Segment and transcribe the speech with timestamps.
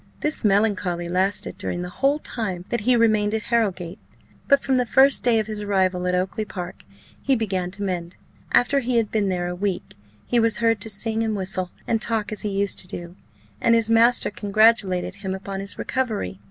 [0.21, 3.99] This melancholy lasted during the whole time that he remained at Harrowgate,
[4.47, 6.83] but from the first day of his arrival at Oakly park
[7.21, 8.15] he began to mend:
[8.51, 9.93] after he had been there a week,
[10.25, 13.15] he was heard to sing, and whistle, and talk as he used to do,
[13.61, 16.39] and his master congratulated him upon his recovery.